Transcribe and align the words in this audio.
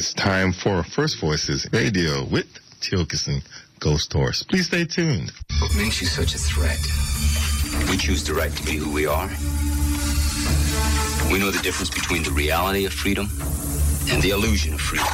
It's 0.00 0.14
time 0.14 0.54
for 0.54 0.82
First 0.82 1.20
Voices 1.20 1.68
Radio 1.74 2.24
with 2.24 2.46
Tiokasin 2.80 3.42
Ghosthorse. 3.80 4.48
Please 4.48 4.64
stay 4.64 4.86
tuned. 4.86 5.30
What 5.60 5.76
makes 5.76 6.00
you 6.00 6.06
such 6.06 6.34
a 6.34 6.38
threat? 6.38 6.80
We 7.90 7.98
choose 7.98 8.24
the 8.24 8.32
right 8.32 8.50
to 8.50 8.64
be 8.64 8.76
who 8.76 8.90
we 8.90 9.04
are. 9.04 9.28
We 11.30 11.38
know 11.38 11.50
the 11.50 11.60
difference 11.62 11.90
between 11.90 12.22
the 12.22 12.30
reality 12.30 12.86
of 12.86 12.94
freedom 12.94 13.28
and 14.10 14.22
the 14.22 14.30
illusion 14.30 14.72
of 14.72 14.80
freedom. 14.80 15.06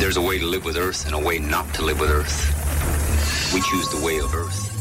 There's 0.00 0.16
a 0.16 0.22
way 0.22 0.38
to 0.38 0.46
live 0.46 0.64
with 0.64 0.78
Earth 0.78 1.04
and 1.04 1.14
a 1.14 1.18
way 1.18 1.38
not 1.38 1.74
to 1.74 1.84
live 1.84 2.00
with 2.00 2.08
Earth. 2.08 3.52
We 3.52 3.60
choose 3.60 3.90
the 3.90 4.02
way 4.02 4.20
of 4.20 4.34
Earth. 4.34 4.72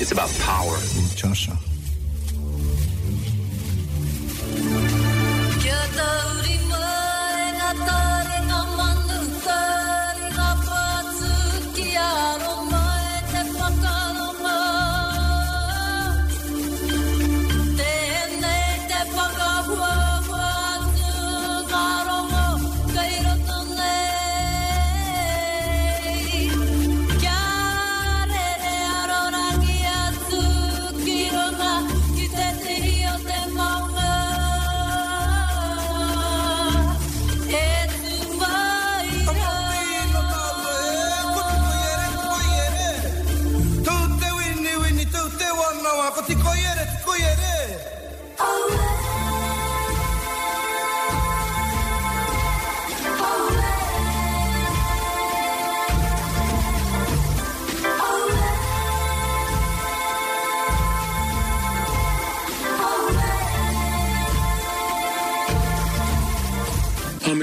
It's 0.00 0.10
about 0.10 0.30
power. 0.40 0.76
Joshua. 1.14 1.56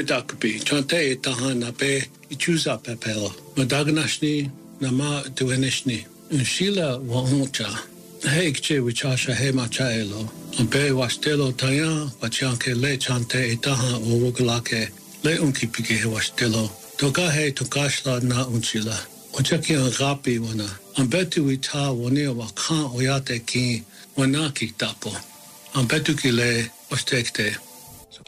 dakbi 0.08 0.60
chante 0.64 1.22
taha 1.22 1.54
na 1.54 1.72
pe 1.72 2.08
ichuza 2.32 2.78
pepela 2.82 3.32
ma 3.58 3.64
dagnashni 3.66 4.50
na 4.80 4.90
ma 4.92 5.22
tuenishni 5.36 6.06
un 6.32 6.44
shila 6.44 6.98
wa 7.00 7.22
oncha 7.22 7.70
heik 8.24 8.62
che 8.62 8.80
wichasha 8.80 9.34
he 9.36 9.52
machaelo 9.52 10.22
un 10.60 10.68
pe 10.68 10.92
wastelo 10.92 11.52
taya 11.52 12.10
wachanke 12.22 12.74
le 12.82 12.98
chante 12.98 13.62
taha 13.62 13.98
o 13.98 14.12
woglake. 14.24 14.90
Le 15.24 15.38
unki 15.38 15.68
pike 15.72 16.00
he 16.02 16.08
wastelo 16.08 16.72
toka 16.98 17.30
he 17.32 17.52
tokashla 17.52 18.24
na 18.24 18.46
unchila 18.46 18.98
oncha 19.34 19.64
ki 19.64 19.74
an 19.76 19.92
rapi 20.00 20.40
wana. 20.40 20.70
An 20.98 21.08
betu 21.08 21.46
wita 21.46 21.94
wane 21.94 22.34
wa 22.36 22.48
khan 22.56 22.90
oyate 22.96 23.46
ki 23.46 23.84
wana 24.18 24.54
ki 24.56 24.72
tapo. 24.78 25.12
An 25.76 25.86
betu 25.86 26.18
ki 26.20 26.32
le 26.32 26.70
ostekte 26.92 27.58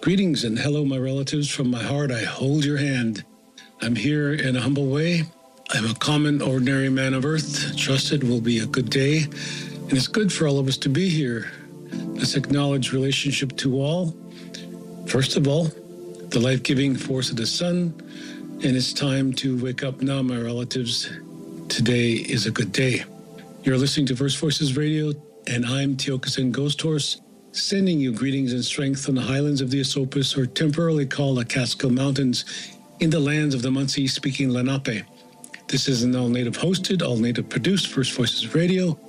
Greetings 0.02 0.46
and 0.46 0.58
hello, 0.58 0.86
my 0.86 0.98
relatives. 0.98 1.50
From 1.50 1.70
my 1.70 1.84
heart, 1.84 2.10
I 2.10 2.24
hold 2.24 2.64
your 2.64 2.78
hand. 2.78 3.26
I'm 3.82 3.98
here 3.98 4.32
in 4.32 4.56
a 4.56 4.62
humble 4.62 4.88
way. 4.88 5.24
I'm 5.72 5.86
a 5.86 5.94
common, 5.94 6.42
ordinary 6.42 6.88
man 6.88 7.14
of 7.14 7.26
earth. 7.26 7.76
Trusted 7.76 8.24
will 8.24 8.40
be 8.40 8.60
a 8.60 8.66
good 8.66 8.90
day. 8.90 9.24
And 9.24 9.92
it's 9.92 10.08
good 10.08 10.32
for 10.32 10.48
all 10.48 10.58
of 10.58 10.70
us 10.70 10.78
to 10.78 10.90
be 10.90 11.10
here. 11.10 11.52
Let's 11.92 12.36
acknowledge 12.36 12.94
relationship 12.94 13.58
to 13.58 13.76
all. 13.82 14.16
First 15.06 15.36
of 15.36 15.50
all, 15.50 15.66
the 15.66 16.40
life 16.40 16.64
giving 16.64 16.96
force 16.96 17.30
of 17.30 17.36
the 17.36 17.46
sun. 17.46 17.94
And 18.64 18.78
it's 18.78 18.94
time 18.94 19.34
to 19.34 19.62
wake 19.62 19.84
up 19.84 20.02
now, 20.02 20.22
my 20.22 20.38
relatives. 20.40 21.10
Today 21.68 22.14
is 22.14 22.46
a 22.46 22.52
good 22.52 22.72
day. 22.72 23.04
You're 23.64 23.78
listening 23.78 24.06
to 24.06 24.16
First 24.16 24.38
Voices 24.38 24.78
Radio, 24.78 25.12
and 25.46 25.66
I'm 25.66 25.98
Tiokasin 25.98 26.54
Ghosthorse 26.54 27.20
sending 27.52 28.00
you 28.00 28.14
greetings 28.14 28.54
and 28.54 28.64
strength 28.64 29.10
on 29.10 29.16
the 29.16 29.22
highlands 29.22 29.62
of 29.62 29.72
the 29.72 29.82
Esopus, 29.82 30.38
or 30.38 30.46
temporarily 30.46 31.06
called 31.06 31.38
the 31.38 31.46
Catskill 31.46 31.90
Mountains, 31.90 32.46
in 33.00 33.10
the 33.10 33.20
lands 33.20 33.56
of 33.56 33.62
the 33.62 33.70
Munsee 33.70 34.10
speaking 34.10 34.50
Lenape. 34.50 35.06
This 35.68 35.88
is 35.88 36.04
an 36.04 36.16
all 36.16 36.30
native 36.30 36.58
hosted, 36.58 37.06
all 37.06 37.18
native 37.18 37.50
produced 37.50 37.88
First 37.88 38.14
Voices 38.14 38.54
Radio, 38.54 39.00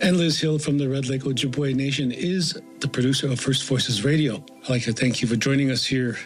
and 0.00 0.16
Liz 0.16 0.40
Hill 0.40 0.58
from 0.58 0.78
the 0.78 0.88
Red 0.88 1.08
Lake 1.08 1.22
Ojibwe 1.22 1.74
Nation 1.74 2.12
is 2.12 2.60
the 2.80 2.88
producer 2.88 3.30
of 3.30 3.40
First 3.40 3.64
Voices 3.64 4.04
Radio. 4.04 4.44
I'd 4.62 4.70
like 4.70 4.82
to 4.82 4.92
thank 4.92 5.22
you 5.22 5.28
for 5.28 5.36
joining 5.36 5.70
us 5.70 5.84
here 5.84 6.18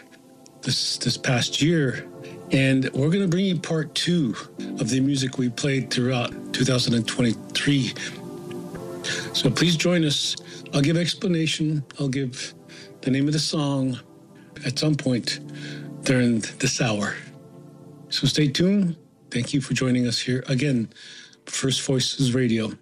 this, 0.61 0.97
this 0.97 1.17
past 1.17 1.61
year. 1.61 2.05
And 2.51 2.89
we're 2.93 3.09
going 3.09 3.21
to 3.21 3.27
bring 3.27 3.45
you 3.45 3.59
part 3.59 3.93
two 3.95 4.35
of 4.79 4.89
the 4.89 4.99
music 4.99 5.37
we 5.37 5.49
played 5.49 5.91
throughout 5.91 6.53
2023. 6.53 7.93
So 9.33 9.49
please 9.49 9.75
join 9.75 10.05
us 10.05 10.35
I'll 10.75 10.81
give 10.81 10.97
explanation. 10.97 11.85
I'll 11.99 12.09
give 12.09 12.53
the 12.99 13.09
name 13.09 13.27
of 13.27 13.33
the 13.33 13.39
song 13.39 13.97
at 14.65 14.77
some 14.77 14.95
point 14.95 15.39
during 16.03 16.39
this 16.59 16.81
hour. 16.81 17.15
So 18.09 18.27
stay 18.27 18.49
tuned. 18.49 18.97
Thank 19.31 19.53
you 19.53 19.61
for 19.61 19.73
joining 19.73 20.05
us 20.05 20.19
here 20.19 20.43
again. 20.47 20.89
First 21.45 21.81
Voices 21.83 22.33
Radio. 22.33 22.73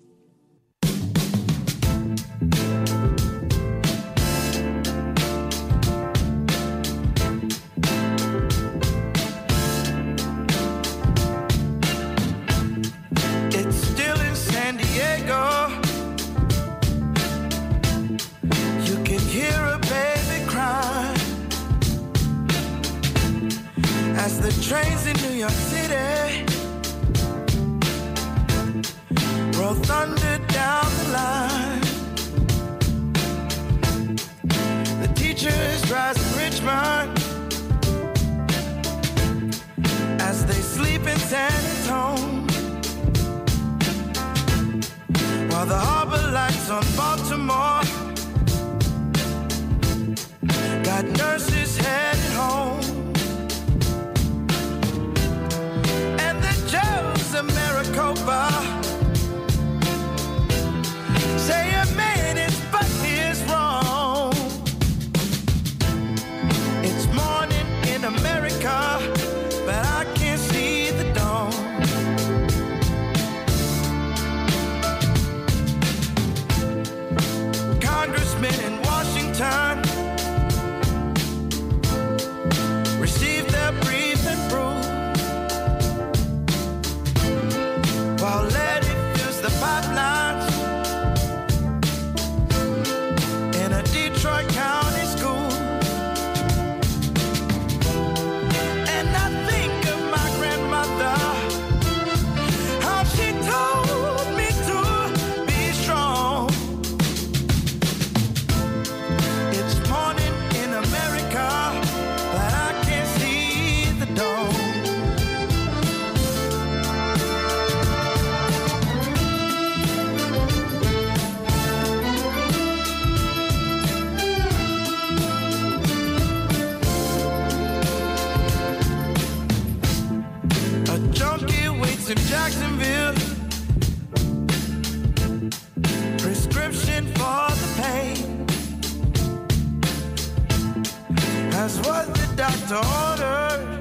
That's 141.65 141.87
what 141.87 142.13
the 142.13 142.27
doctor 142.35 142.75
ordered. 143.09 143.79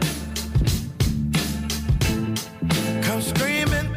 Come 3.03 3.21
screaming. 3.21 3.92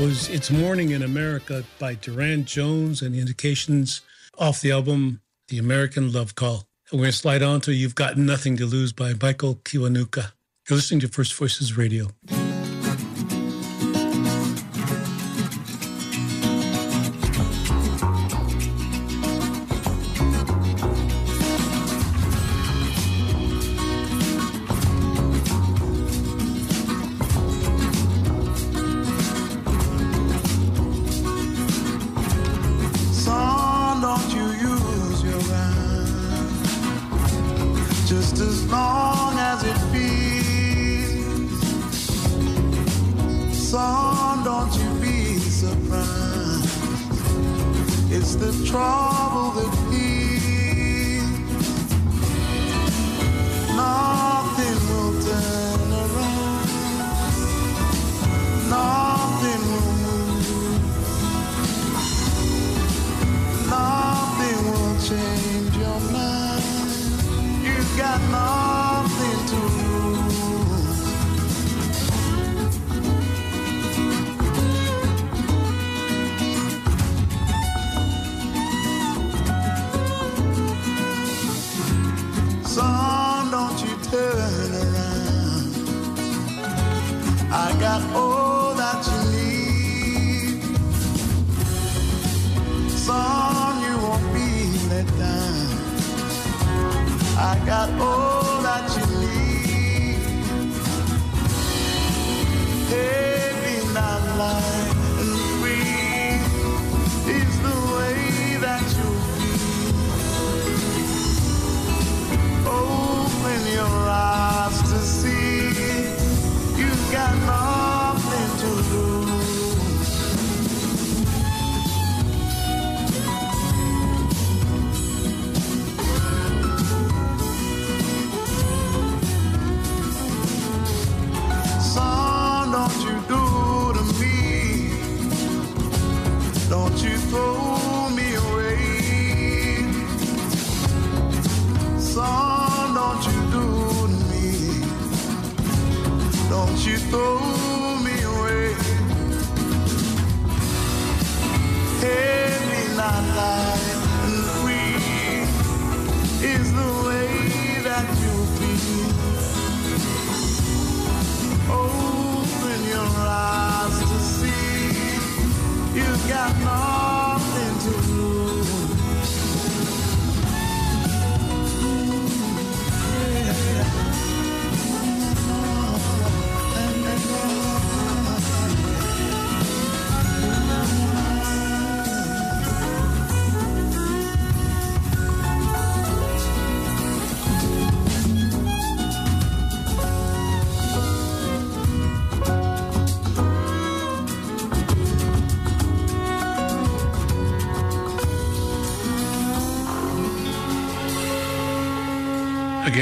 Was 0.00 0.28
It's 0.28 0.48
Morning 0.48 0.90
in 0.90 1.02
America 1.02 1.64
by 1.80 1.94
Durand 1.94 2.46
Jones 2.46 3.02
and 3.02 3.12
the 3.12 3.18
indications 3.18 4.00
off 4.38 4.60
the 4.60 4.70
album 4.70 5.20
The 5.48 5.58
American 5.58 6.12
Love 6.12 6.36
Call. 6.36 6.68
And 6.90 7.00
we're 7.00 7.06
going 7.06 7.12
to 7.12 7.18
slide 7.18 7.42
on 7.42 7.60
to 7.62 7.74
You've 7.74 7.96
Got 7.96 8.16
Nothing 8.16 8.56
to 8.58 8.66
Lose 8.66 8.92
by 8.92 9.14
Michael 9.20 9.56
Kiwanuka. 9.56 10.32
You're 10.68 10.76
listening 10.76 11.00
to 11.00 11.08
First 11.08 11.34
Voices 11.34 11.76
Radio. 11.76 12.10
strong. 48.68 49.07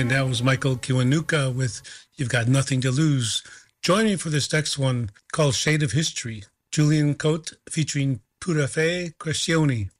And 0.06 0.14
that 0.14 0.28
was 0.28 0.40
Michael 0.40 0.76
Kiwanuka 0.76 1.52
with 1.52 1.82
You've 2.14 2.28
Got 2.28 2.46
Nothing 2.46 2.80
to 2.82 2.92
Lose. 2.92 3.42
Join 3.82 4.04
me 4.04 4.14
for 4.14 4.30
this 4.30 4.52
next 4.52 4.78
one 4.78 5.10
called 5.32 5.56
Shade 5.56 5.82
of 5.82 5.90
History. 5.90 6.44
Julian 6.70 7.16
Cote 7.16 7.54
featuring 7.68 8.20
Pura 8.40 8.68
Fe 8.68 9.14
Crescioni. 9.18 9.90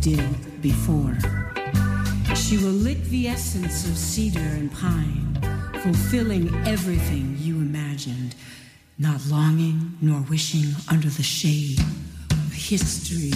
did 0.00 0.62
before. 0.62 1.16
She 2.34 2.56
will 2.56 2.70
lick 2.70 3.02
the 3.04 3.28
essence 3.28 3.86
of 3.88 3.96
cedar 3.96 4.40
and 4.40 4.72
pine, 4.72 5.38
fulfilling 5.82 6.54
everything 6.66 7.36
you 7.38 7.56
imagined, 7.56 8.34
not 8.98 9.26
longing 9.26 9.96
nor 10.00 10.20
wishing 10.22 10.74
under 10.88 11.08
the 11.08 11.22
shade 11.22 11.80
of 12.30 12.52
history. 12.52 13.32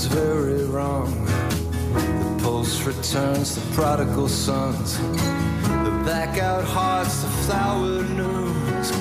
It's 0.00 0.06
very 0.06 0.62
wrong. 0.66 1.10
The 1.24 2.40
pulse 2.40 2.84
returns, 2.84 3.56
the 3.56 3.74
prodigal 3.74 4.28
sons, 4.28 4.96
the 4.96 6.02
back 6.06 6.38
out 6.38 6.62
hearts, 6.62 7.22
the 7.22 7.28
flower 7.42 8.04
news. 8.04 8.92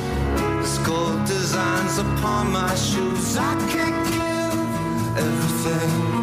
Skull 0.68 1.24
designs 1.28 2.00
upon 2.00 2.52
my 2.52 2.74
shoes. 2.74 3.38
I 3.38 3.54
can't 3.70 4.08
give 4.10 5.18
everything. 5.20 6.17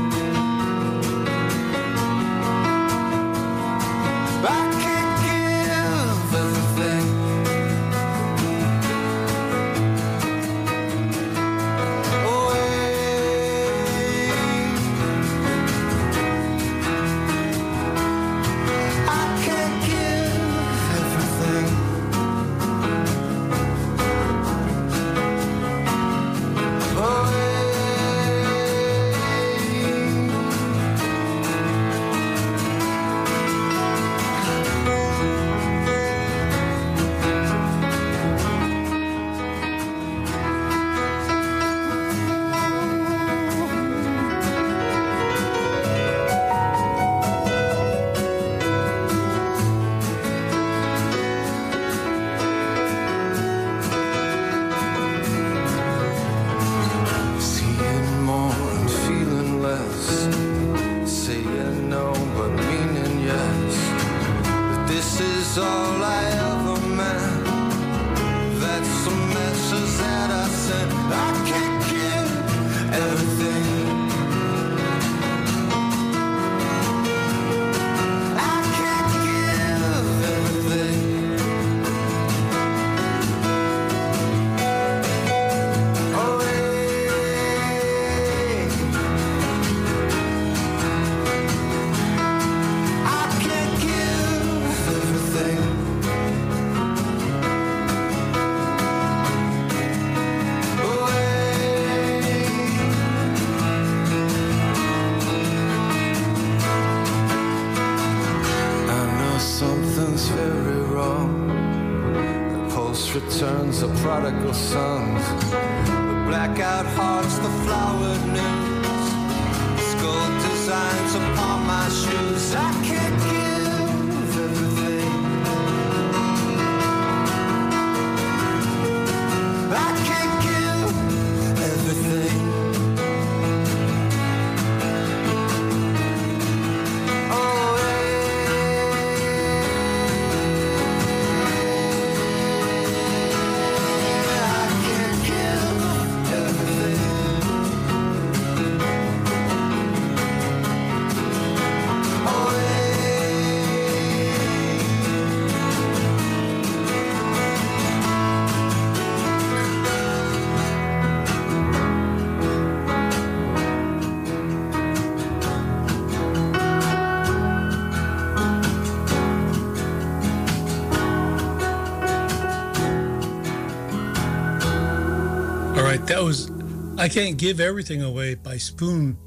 I 177.04 177.08
Can't 177.10 177.36
Give 177.36 177.60
Everything 177.60 178.00
Away 178.00 178.34
by 178.34 178.56
Spoon. 178.56 179.18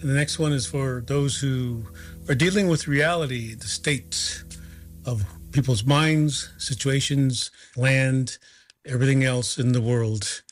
And 0.00 0.08
the 0.08 0.14
next 0.14 0.38
one 0.38 0.52
is 0.52 0.66
for 0.66 1.02
those 1.04 1.36
who 1.36 1.82
are 2.28 2.34
dealing 2.36 2.68
with 2.68 2.86
reality, 2.86 3.56
the 3.56 3.66
states 3.66 4.44
of 5.04 5.24
people's 5.50 5.84
minds, 5.84 6.52
situations, 6.58 7.50
land, 7.76 8.38
everything 8.86 9.24
else 9.24 9.58
in 9.58 9.72
the 9.72 9.80
world. 9.80 10.44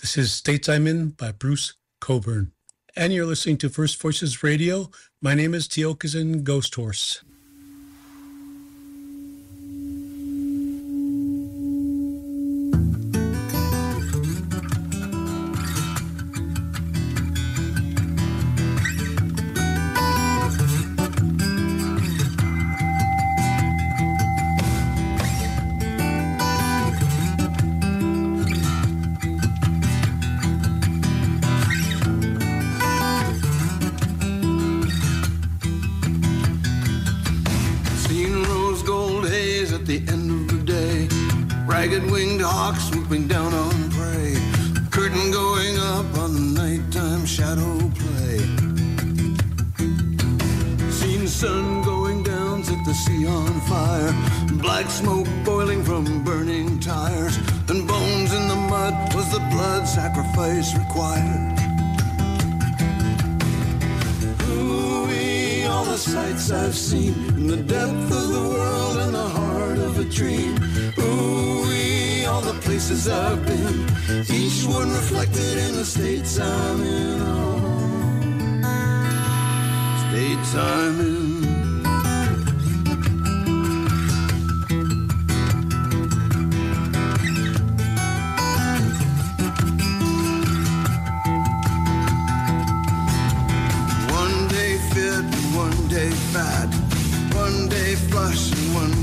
This 0.00 0.16
is 0.16 0.32
States 0.32 0.68
I'm 0.68 0.86
In 0.86 1.08
by 1.08 1.32
Bruce 1.32 1.74
Cockburn. 1.98 2.52
And 2.94 3.12
you're 3.12 3.26
listening 3.26 3.58
to 3.58 3.68
First 3.68 4.00
Voices 4.00 4.44
Radio. 4.44 4.92
My 5.20 5.34
name 5.34 5.54
is 5.54 5.66
Tiokasin 5.66 6.44
Ghosthorse. 6.44 7.24
Sun 51.26 51.82
going 51.82 52.22
down, 52.22 52.62
set 52.64 52.82
the 52.84 52.94
sea 52.94 53.26
on 53.26 53.60
fire. 53.62 54.14
Black 54.62 54.88
smoke 54.88 55.26
boiling 55.44 55.82
from 55.84 56.24
burning 56.24 56.78
tires. 56.80 57.36
And 57.68 57.86
bones 57.86 58.32
in 58.32 58.48
the 58.48 58.54
mud 58.54 59.14
was 59.14 59.30
the 59.32 59.40
blood 59.50 59.86
sacrifice 59.86 60.74
required. 60.78 61.58
Ooh-wee, 64.48 65.66
all 65.66 65.84
the 65.84 65.98
sights 65.98 66.50
I've 66.50 66.74
seen 66.74 67.14
in 67.36 67.48
the 67.48 67.56
depth 67.56 68.10
of 68.12 68.28
the 68.28 68.48
world 68.48 68.96
and 68.98 69.14
the 69.14 69.28
heart 69.28 69.78
of 69.78 69.98
a 69.98 70.04
dream. 70.04 70.56
Ooh-wee, 70.98 72.24
all 72.24 72.40
the 72.40 72.58
places 72.60 73.08
I've 73.08 73.44
been, 73.44 73.86
each 74.32 74.64
one 74.64 74.90
reflected 74.90 75.58
in 75.58 75.74
the 75.74 75.84
states 75.84 76.38
I'm 76.38 76.82
in. 76.82 77.16
States 80.08 80.54
I'm 80.54 81.00
in. 81.00 81.15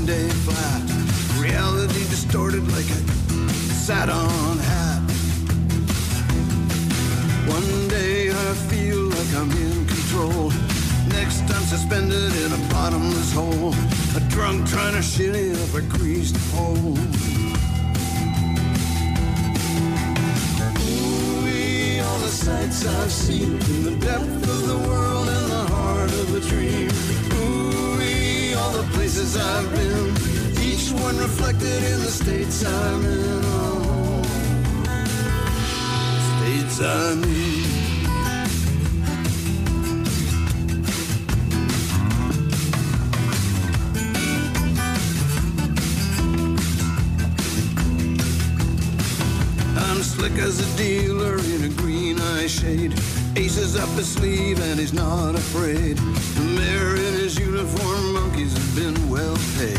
Day 0.06 0.28
flat. 0.28 0.82
Reality 1.40 2.00
distorted 2.10 2.66
like 2.72 2.84
a 2.84 3.00
sat 3.72 4.10
on 4.10 4.58
hat. 4.58 5.00
One 7.48 7.88
day 7.88 8.30
I 8.30 8.54
feel 8.68 9.00
like 9.08 9.34
I'm 9.34 9.50
in 9.52 9.86
control. 9.86 10.50
Next 11.08 11.42
I'm 11.54 11.62
suspended 11.62 12.32
in 12.44 12.52
a 12.52 12.68
bottomless 12.70 13.32
hole. 13.32 13.72
A 14.16 14.20
drunk 14.28 14.68
trying 14.68 14.94
to 14.94 15.02
shilly 15.02 15.52
up 15.52 15.74
a 15.74 15.80
greased 15.82 16.36
pole. 16.52 16.98
All 22.04 22.18
the 22.18 22.28
sights 22.28 22.86
I've 22.86 23.10
seen 23.10 23.58
in 23.72 23.84
the 23.84 23.96
depth 24.04 24.48
of 24.54 24.68
the 24.68 24.78
world 24.88 25.28
and 25.28 25.50
the 25.50 25.64
heart 25.74 26.10
of 26.10 26.34
a 26.34 26.40
dream. 26.40 26.88
The 26.88 27.93
places 28.94 29.36
I've 29.36 29.70
been, 29.72 30.14
each 30.62 30.92
one 31.02 31.16
reflected 31.18 31.82
in 31.92 32.00
the 32.00 32.10
states 32.10 32.64
I'm 32.64 33.04
in. 33.04 33.40
Oh, 33.44 34.22
states 36.38 36.80
I'm 36.80 37.22
in. 37.24 37.64
I'm 49.76 50.02
slick 50.02 50.32
as 50.38 50.60
a 50.60 50.76
dealer 50.76 51.38
in 51.38 51.64
a 51.64 51.68
green 51.80 52.20
eye 52.20 52.46
shade. 52.46 52.94
Aces 53.36 53.76
up 53.76 53.88
his 53.90 54.08
sleeve 54.08 54.60
and 54.60 54.78
he's 54.78 54.92
not 54.92 55.34
afraid. 55.34 55.96
The 55.96 56.44
mayor 56.58 56.94
in 56.94 57.14
his 57.14 57.36
uniform, 57.38 58.13
monkeys 58.34 58.52
have 58.52 58.74
been 58.74 59.08
well 59.08 59.36
paid. 59.56 59.78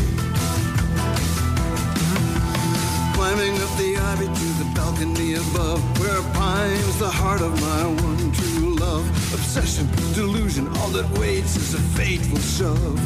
Climbing 3.14 3.54
up 3.60 3.76
the 3.76 3.96
ivy 3.98 4.26
to 4.26 4.48
the 4.60 4.70
balcony 4.74 5.34
above, 5.34 5.80
where 6.00 6.22
pines 6.32 6.98
the 6.98 7.10
heart 7.10 7.42
of 7.42 7.52
my 7.60 7.86
one 8.02 8.32
true 8.32 8.74
love. 8.76 9.06
Obsession, 9.34 9.86
delusion, 10.14 10.68
all 10.78 10.88
that 10.88 11.06
waits 11.18 11.56
is 11.56 11.74
a 11.74 11.80
fateful 11.98 12.38
shove. 12.38 13.00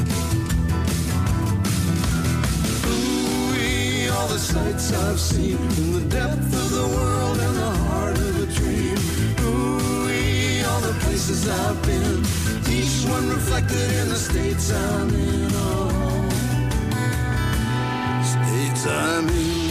All 4.13 4.29
the 4.29 4.39
sights 4.39 4.93
I've 4.93 5.19
seen 5.19 5.57
in 5.57 5.93
the 5.93 6.07
depth 6.11 6.53
of 6.63 6.71
the 6.71 6.87
world 6.97 7.39
and 7.39 7.57
the 7.57 7.71
heart 7.89 8.19
of 8.19 8.43
a 8.43 8.47
dream. 8.53 8.99
Ooh-wee, 9.41 10.63
all 10.65 10.81
the 10.81 10.93
places 11.01 11.49
I've 11.49 11.81
been, 11.83 12.23
each 12.71 13.05
one 13.09 13.29
reflected 13.29 13.91
in 14.01 14.09
the 14.09 14.17
states 14.17 14.71
I'm 14.73 15.11
in. 15.11 15.51
Oh, 15.53 16.29
states 18.23 18.87
I'm 18.87 19.29
in. 19.29 19.70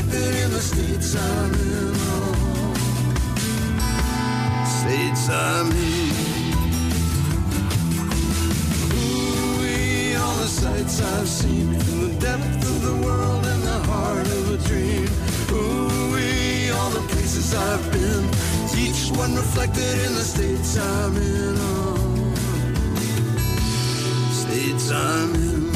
Reflected 0.00 0.34
in 0.44 0.50
the 0.50 0.60
states 0.60 1.14
I'm 1.16 1.54
in. 1.54 1.94
Oh, 1.96 2.74
states 4.64 5.28
I'm 5.28 5.70
in. 5.70 6.10
Ooh-wee, 8.96 10.16
all 10.16 10.36
the 10.36 10.48
sights 10.48 11.00
I've 11.00 11.28
seen 11.28 11.74
in 11.74 12.00
the 12.08 12.14
depth 12.20 12.62
of 12.62 12.82
the 12.82 12.94
world 13.06 13.46
and 13.46 13.62
the 13.62 13.78
heart 13.90 14.26
of 14.26 14.52
a 14.54 14.58
dream. 14.68 15.08
Ooh-wee, 15.52 16.70
all 16.70 16.90
the 16.90 17.06
places 17.08 17.54
I've 17.54 17.92
been, 17.92 18.24
each 18.78 19.10
one 19.16 19.34
reflected 19.34 19.98
in 20.06 20.14
the 20.14 20.24
states 20.24 20.76
I'm 20.78 21.16
in. 21.16 21.56
Oh, 21.58 22.34
states 24.32 24.90
I'm 24.90 25.34
in. 25.34 25.69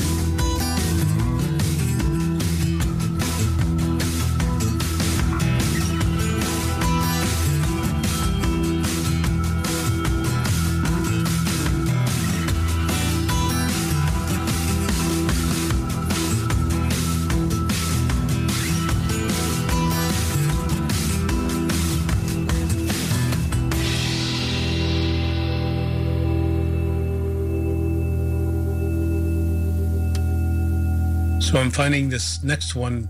So 31.54 31.60
I'm 31.60 31.70
finding 31.70 32.08
this 32.08 32.42
next 32.42 32.74
one, 32.74 33.08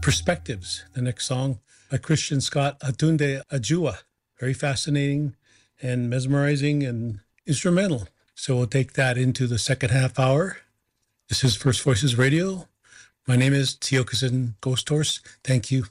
Perspectives, 0.00 0.86
the 0.94 1.02
next 1.02 1.26
song 1.26 1.58
by 1.90 1.98
Christian 1.98 2.40
Scott, 2.40 2.80
aTunde 2.80 3.42
Adjuah. 3.52 3.98
Very 4.40 4.54
fascinating 4.54 5.36
and 5.82 6.08
mesmerizing 6.08 6.82
and 6.82 7.20
instrumental. 7.46 8.08
So 8.34 8.56
we'll 8.56 8.68
take 8.68 8.94
that 8.94 9.18
into 9.18 9.46
the 9.46 9.58
second 9.58 9.90
half 9.90 10.18
hour. 10.18 10.56
This 11.28 11.44
is 11.44 11.56
First 11.56 11.82
Voices 11.82 12.16
Radio. 12.16 12.68
My 13.28 13.36
name 13.36 13.52
is 13.52 13.76
Tiokasin 13.76 14.54
Ghosthorse. 14.62 15.20
Thank 15.44 15.70
you. 15.70 15.84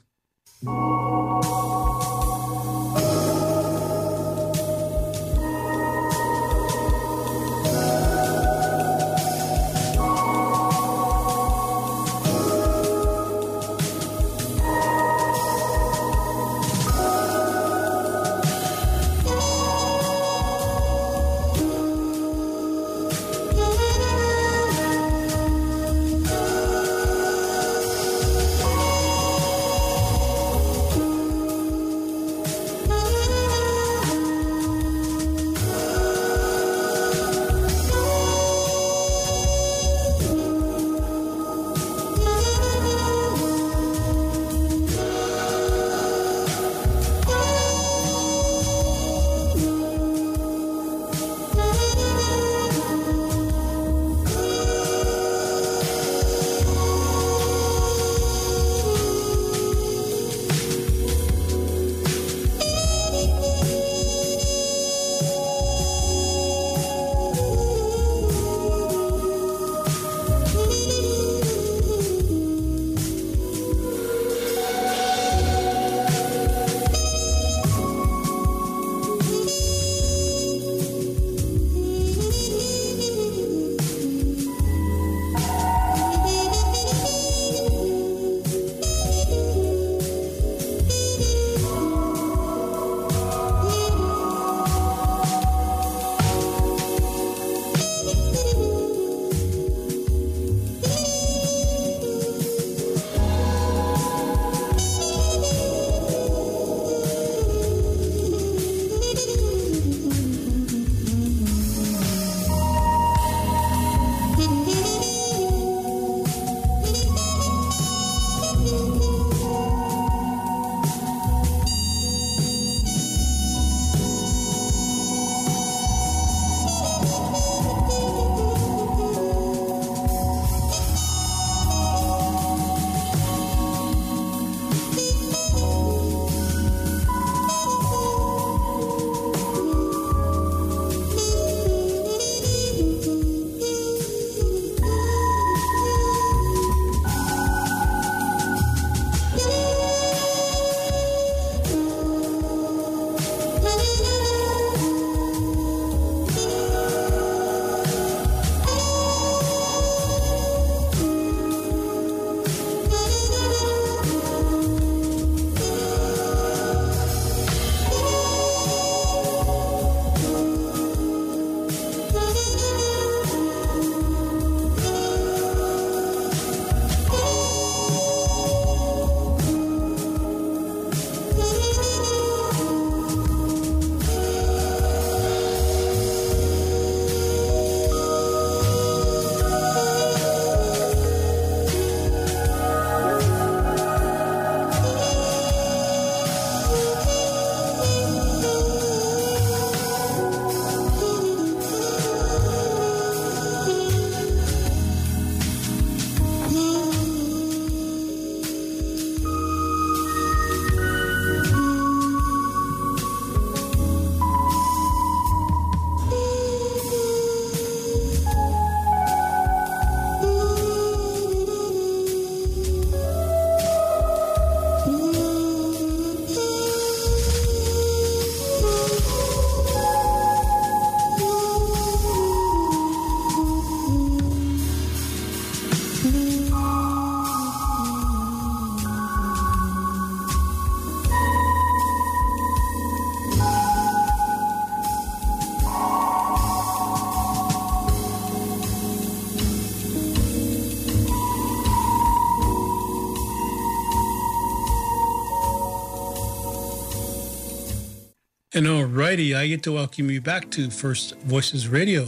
And 258.56 258.66
alrighty, 258.66 259.34
I 259.34 259.48
get 259.48 259.64
to 259.64 259.72
welcome 259.72 260.08
you 260.12 260.20
back 260.20 260.48
to 260.52 260.70
First 260.70 261.18
Voices 261.22 261.66
Radio 261.66 262.06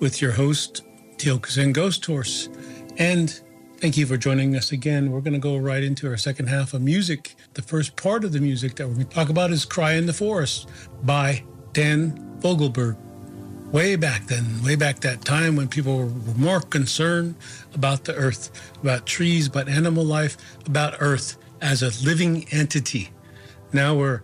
with 0.00 0.22
your 0.22 0.32
host, 0.32 0.80
Teal 1.18 1.38
Tiokasin 1.38 1.74
Ghosthorse. 1.74 2.48
And 2.96 3.38
thank 3.76 3.98
you 3.98 4.06
for 4.06 4.16
joining 4.16 4.56
us 4.56 4.72
again. 4.72 5.10
We're 5.10 5.20
going 5.20 5.34
to 5.34 5.38
go 5.38 5.58
right 5.58 5.82
into 5.82 6.08
our 6.08 6.16
second 6.16 6.46
half 6.46 6.72
of 6.72 6.80
music. 6.80 7.34
The 7.52 7.60
first 7.60 7.94
part 7.94 8.24
of 8.24 8.32
the 8.32 8.40
music 8.40 8.76
that 8.76 8.88
we're 8.88 8.94
going 8.94 9.06
to 9.06 9.14
talk 9.14 9.28
about 9.28 9.50
is 9.50 9.66
Cry 9.66 9.92
in 9.92 10.06
the 10.06 10.14
Forest 10.14 10.70
by 11.02 11.44
Dan 11.74 12.38
Fogelberg. 12.40 12.96
Way 13.70 13.96
back 13.96 14.28
then, 14.28 14.62
way 14.64 14.76
back 14.76 15.00
that 15.00 15.26
time 15.26 15.56
when 15.56 15.68
people 15.68 15.98
were 15.98 16.34
more 16.38 16.60
concerned 16.60 17.34
about 17.74 18.04
the 18.04 18.14
earth, 18.14 18.50
about 18.80 19.04
trees, 19.04 19.48
about 19.48 19.68
animal 19.68 20.06
life, 20.06 20.38
about 20.64 20.94
earth 21.00 21.36
as 21.60 21.82
a 21.82 21.90
living 22.02 22.46
entity. 22.50 23.10
Now 23.74 23.94
we're 23.94 24.22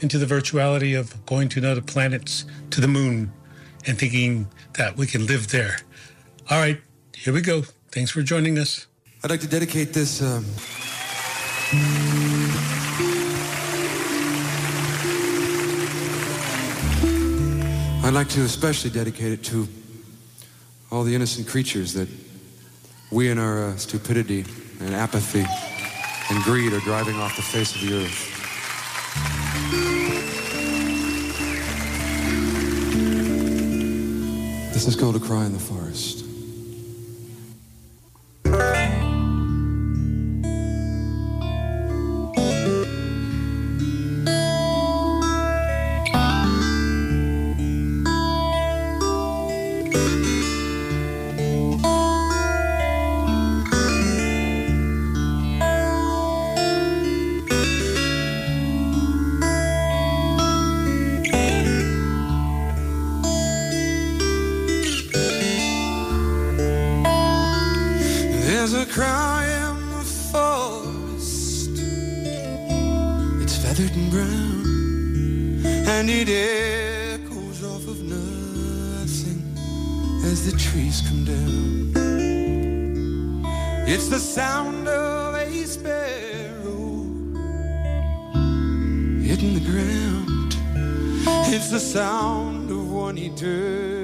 into 0.00 0.18
the 0.18 0.26
virtuality 0.26 0.98
of 0.98 1.24
going 1.26 1.48
to 1.50 1.58
another 1.58 1.80
planets, 1.80 2.44
to 2.70 2.80
the 2.80 2.88
moon, 2.88 3.32
and 3.86 3.98
thinking 3.98 4.48
that 4.74 4.96
we 4.96 5.06
can 5.06 5.26
live 5.26 5.48
there. 5.48 5.78
All 6.50 6.58
right, 6.58 6.80
here 7.14 7.32
we 7.32 7.40
go. 7.40 7.62
Thanks 7.90 8.10
for 8.10 8.22
joining 8.22 8.58
us. 8.58 8.86
I'd 9.24 9.30
like 9.30 9.40
to 9.40 9.48
dedicate 9.48 9.92
this. 9.92 10.22
Um, 10.22 10.44
I'd 18.04 18.14
like 18.14 18.28
to 18.30 18.42
especially 18.42 18.90
dedicate 18.90 19.32
it 19.32 19.44
to 19.44 19.68
all 20.90 21.04
the 21.04 21.14
innocent 21.14 21.46
creatures 21.46 21.92
that 21.92 22.08
we 23.10 23.30
in 23.30 23.38
our 23.38 23.64
uh, 23.64 23.76
stupidity 23.76 24.44
and 24.80 24.94
apathy 24.94 25.44
and 26.30 26.42
greed 26.44 26.72
are 26.72 26.80
driving 26.80 27.16
off 27.16 27.36
the 27.36 27.42
face 27.42 27.74
of 27.74 27.80
the 27.80 28.04
earth. 28.04 28.37
This 34.72 34.86
is 34.86 34.96
called 34.96 35.16
A 35.16 35.20
Cry 35.20 35.44
in 35.44 35.52
the 35.52 35.58
Forest. 35.58 36.17
Feathered 73.62 73.94
and 73.96 74.10
brown, 74.10 75.64
and 75.66 76.08
it 76.08 76.28
echoes 76.28 77.64
off 77.64 77.88
of 77.88 78.02
nothing 78.02 79.42
as 80.24 80.44
the 80.50 80.56
trees 80.56 81.02
come 81.08 81.24
down. 81.24 81.92
It's 83.86 84.08
the 84.08 84.18
sound 84.18 84.86
of 84.86 85.34
a 85.34 85.64
sparrow 85.64 87.04
hitting 89.22 89.54
the 89.54 89.64
ground. 89.70 90.56
It's 91.52 91.70
the 91.70 91.80
sound 91.80 92.70
of 92.70 92.92
one 92.92 93.18
eternity 93.18 93.98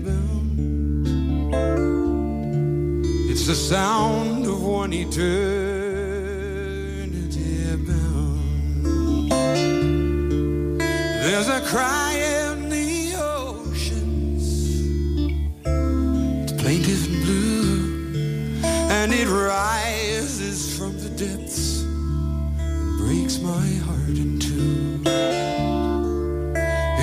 bound. 0.00 1.06
It's 3.30 3.46
the 3.46 3.54
sound 3.54 4.44
of 4.46 4.62
one 4.62 4.92
eternity 4.92 5.67
There's 11.40 11.62
a 11.62 11.62
cry 11.68 12.14
in 12.14 12.68
the 12.68 13.14
oceans. 13.16 14.44
It's 16.42 16.52
plaintive 16.60 17.06
blue, 17.22 18.58
and 18.64 19.12
it 19.12 19.28
rises 19.28 20.76
from 20.76 20.98
the 20.98 21.10
depths 21.10 21.82
and 21.82 22.98
breaks 22.98 23.38
my 23.38 23.68
heart 23.86 24.18
in 24.18 24.40
two. 24.40 25.00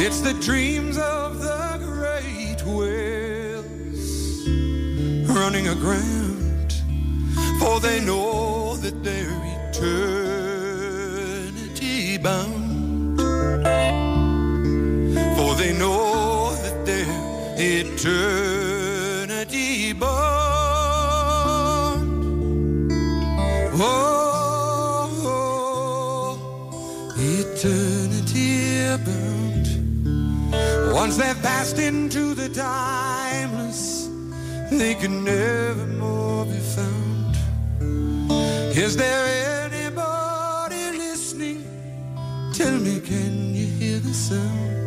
It's 0.03 0.19
the 0.19 0.33
dreams 0.41 0.97
of 0.97 1.39
the 1.39 1.79
great 1.81 2.61
whales 2.65 4.45
running 5.29 5.69
aground, 5.69 6.73
for 7.57 7.79
they 7.79 8.01
know 8.03 8.75
that 8.75 9.01
they're 9.01 9.41
eternity 9.69 10.17
bound. 12.17 12.54
Eternity 18.07 19.93
bound. 19.93 20.11
Oh, 23.73 25.09
oh, 25.25 26.37
eternity 27.17 28.79
bound. 29.03 29.65
Once 30.93 31.17
they've 31.17 31.41
passed 31.41 31.79
into 31.79 32.35
the 32.35 32.47
timeless, 32.49 34.07
they 34.69 34.93
can 34.93 35.23
never 35.23 35.87
more 35.87 36.45
be 36.45 36.59
found. 36.59 37.35
Is 38.77 38.95
there 38.95 39.65
anybody 39.65 40.91
listening? 40.95 41.63
Tell 42.53 42.77
me, 42.77 42.99
can 42.99 43.55
you 43.55 43.65
hear 43.65 43.97
the 43.97 44.13
sound 44.13 44.85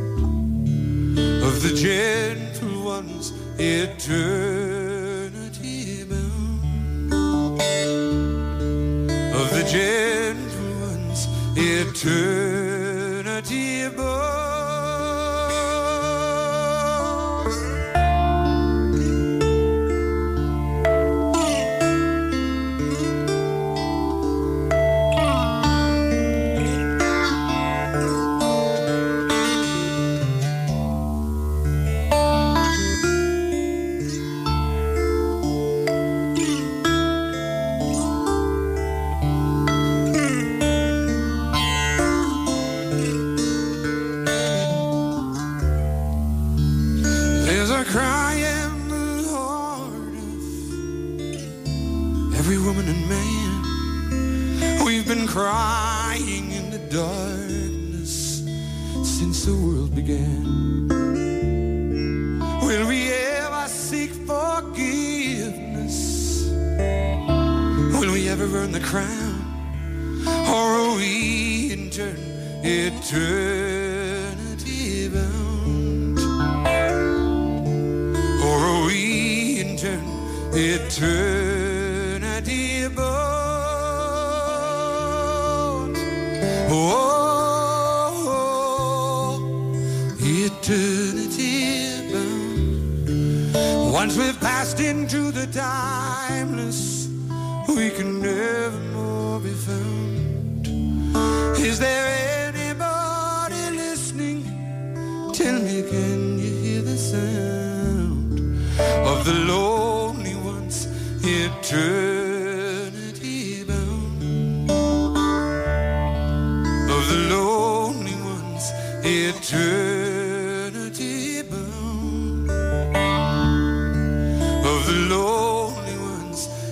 of 1.18 1.62
the 1.62 1.74
gentle 1.74 2.27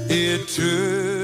It 0.09 0.47
took 0.47 1.16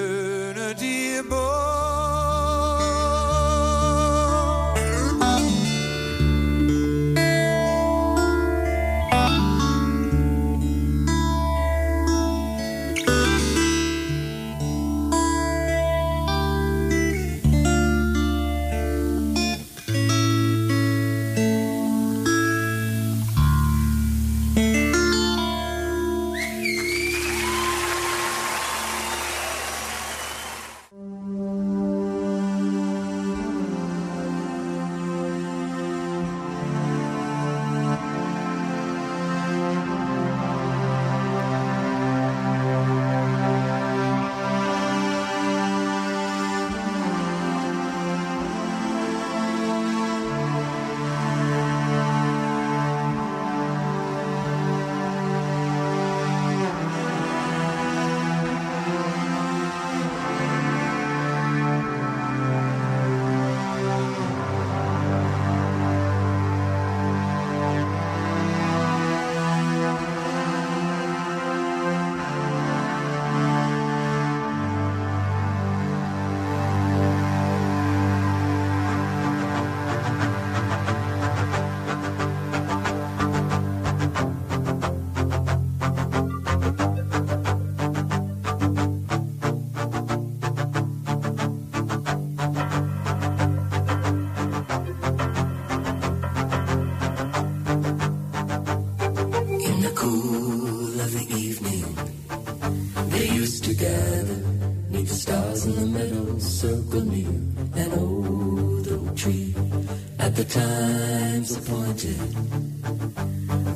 at 109.24 110.34
the 110.34 110.44
times 110.44 111.56
appointed 111.56 112.18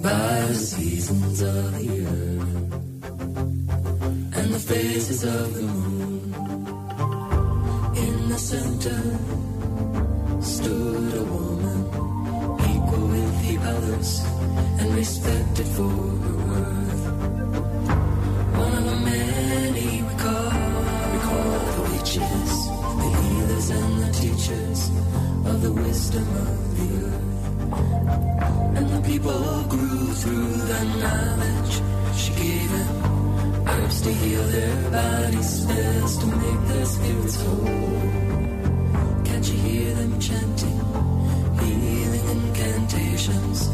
by 0.03 0.41
the 0.49 0.55
seasons 0.55 1.41
of 1.41 1.73
the 1.73 1.85
year 1.85 2.41
and 4.39 4.53
the 4.53 4.59
phases 4.59 5.23
of 5.23 5.55
the 5.55 5.63
moon. 5.63 6.35
In 7.95 8.29
the 8.29 8.39
center 8.39 9.01
stood 10.43 11.15
a 11.15 11.23
woman 11.23 11.81
equal 12.75 13.07
with 13.07 13.35
the 13.47 13.57
others 13.71 14.25
and 14.81 14.95
respected 14.97 15.67
for 15.69 15.89
her 16.25 16.37
worth. 16.49 16.86
And 28.77 28.89
the 28.89 29.03
people 29.07 29.63
grew 29.69 30.07
through 30.15 30.53
the 30.73 30.85
knowledge 31.03 31.75
she 32.17 32.31
gave 32.35 32.71
them. 32.71 33.69
Herbs 33.69 34.01
to 34.03 34.13
heal 34.13 34.43
their 34.45 34.91
bodies, 34.91 35.49
spells 35.63 36.19
to 36.19 36.27
make 36.27 36.69
their 36.69 36.87
spirits 36.87 37.43
whole. 37.43 37.67
Can't 39.25 39.47
you 39.49 39.59
hear 39.67 39.95
them 39.95 40.21
chanting? 40.21 40.77
healing 41.67 42.29
incantations, 42.37 43.69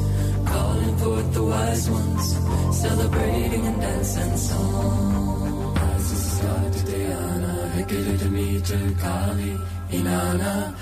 calling 0.46 0.96
forth 0.96 1.34
the 1.34 1.44
wise 1.44 1.90
ones, 1.90 2.36
celebrating 2.76 3.64
and 3.66 4.38
song. 4.38 5.76
As 5.76 6.04
the 6.10 6.16
Astarte, 6.16 6.84
Diana, 6.86 7.54
Hecate, 7.74 8.18
Demeter, 8.18 8.94
Kali, 9.00 9.58
Inanna. 9.90 10.74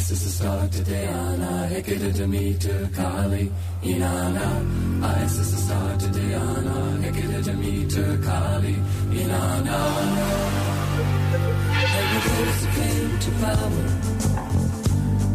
Isis 0.00 0.24
is 0.24 0.40
Astarte, 0.40 0.82
Diana, 0.86 1.68
Hecate, 1.68 2.14
Demeter, 2.14 2.88
Kali, 2.96 3.52
Inanna. 3.82 4.48
Ah, 5.02 5.24
Isis 5.24 5.52
is 5.52 5.70
Astarte, 5.70 6.10
Diana, 6.10 6.76
Hecate, 7.02 7.44
Demeter, 7.44 8.18
Kali, 8.24 8.76
Inanna. 9.20 9.78
Those 12.24 12.60
who 12.60 12.68
came 12.80 13.12
to 13.24 13.30
power 13.44 13.84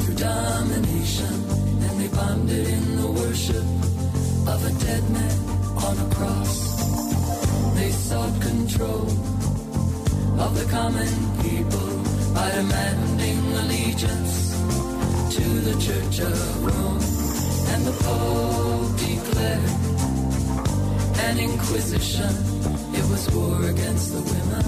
to 0.03 0.11
domination, 0.15 1.35
and 1.85 2.01
they 2.01 2.07
bonded 2.07 2.67
in 2.67 2.85
the 3.01 3.11
worship 3.21 3.67
of 4.51 4.59
a 4.65 4.71
dead 4.83 5.03
man 5.11 5.39
on 5.77 5.95
a 6.05 6.15
cross. 6.15 6.53
They 7.75 7.91
sought 7.91 8.41
control 8.41 9.09
of 10.41 10.51
the 10.57 10.65
common 10.71 11.13
people 11.43 11.89
by 12.33 12.49
demanding 12.49 13.37
allegiance 13.61 14.44
to 15.35 15.41
the 15.41 15.75
Church 15.81 16.19
of 16.21 16.63
Rome, 16.63 17.03
and 17.71 17.81
the 17.85 17.95
Pope 18.05 18.95
declared 18.95 19.69
an 21.27 21.39
inquisition. 21.39 22.33
It 22.95 23.05
was 23.11 23.29
war 23.35 23.61
against 23.69 24.13
the 24.13 24.21
women 24.21 24.65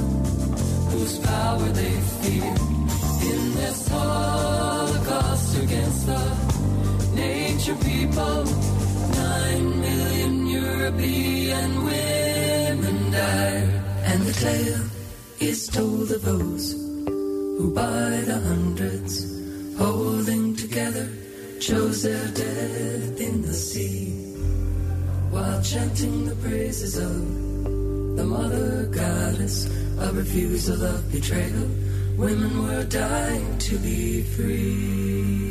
whose 0.92 1.20
power 1.20 1.70
they 1.80 1.96
feared 2.20 2.60
in 3.32 3.56
this 3.56 3.88
holocaust 3.88 5.58
against 5.64 6.06
the 6.06 6.24
nature 7.16 7.76
people. 7.76 8.44
Nine 9.24 9.80
million 9.80 10.48
European 10.48 11.86
women 11.86 13.12
died, 13.12 13.70
and 14.04 14.22
the 14.22 14.34
tale 14.34 14.86
is 15.40 15.68
told 15.68 16.12
of 16.12 16.22
those 16.24 16.74
who 16.74 17.72
by 17.74 18.22
the 18.30 18.38
hundreds, 18.50 19.37
holding 19.78 20.56
together, 20.56 21.08
chose 21.60 22.04
their 22.04 22.28
death 22.30 23.20
in 23.20 23.42
the 23.42 23.54
sea, 23.54 24.12
while 25.30 25.62
chanting 25.62 26.26
the 26.26 26.36
praises 26.36 26.98
of 26.98 27.16
the 28.18 28.24
mother 28.24 28.86
goddess 28.88 29.66
of 30.00 30.18
refusal 30.18 30.84
of 30.84 31.12
betrayal. 31.12 31.70
Women 32.18 32.64
were 32.64 32.84
dying 32.86 33.58
to 33.60 33.78
be 33.78 34.24
free. 34.24 35.47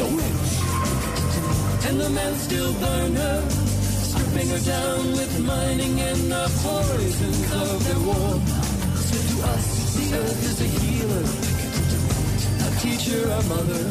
A 0.00 0.06
witch. 0.06 0.52
And 1.88 2.00
the 2.00 2.10
men 2.10 2.34
still 2.34 2.72
burn 2.74 3.14
her, 3.14 3.38
stripping 3.48 4.48
her 4.50 4.60
down 4.60 5.12
with 5.12 5.32
mining 5.40 6.00
and 6.00 6.22
the 6.30 6.44
poisons 6.62 7.52
of 7.62 7.76
their 7.86 8.00
war. 8.08 8.30
So 9.06 9.16
to 9.30 9.36
us, 9.54 9.66
the 9.96 10.06
earth 10.20 10.42
is 10.50 10.58
a 10.60 10.70
healer, 10.80 11.26
a 12.66 12.70
teacher, 12.84 13.22
a 13.24 13.42
mother, 13.52 13.84